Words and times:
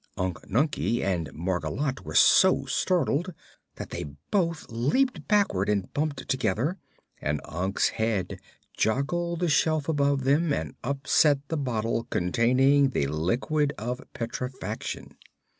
Unc 0.17 0.41
Nunkie 0.49 1.03
and 1.03 1.29
Margolotte 1.31 2.01
were 2.03 2.15
so 2.15 2.65
startled 2.65 3.35
that 3.75 3.91
they 3.91 4.05
both 4.31 4.65
leaped 4.67 5.27
backward 5.27 5.69
and 5.69 5.93
bumped 5.93 6.27
together, 6.27 6.79
and 7.21 7.39
Unc's 7.45 7.89
head 7.89 8.39
joggled 8.75 9.41
the 9.41 9.47
shelf 9.47 9.87
above 9.87 10.23
them 10.23 10.51
and 10.53 10.73
upset 10.83 11.47
the 11.49 11.57
bottle 11.57 12.05
containing 12.05 12.89
the 12.89 13.05
Liquid 13.05 13.73
of 13.77 14.01
Petrifaction. 14.15 15.17